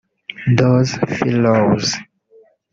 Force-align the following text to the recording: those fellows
those 0.57 0.95
fellows 1.19 1.93